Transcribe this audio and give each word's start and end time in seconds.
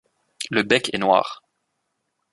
Le 0.49 0.63
bec 0.63 0.91
est 0.95 0.97
noir. 0.97 1.43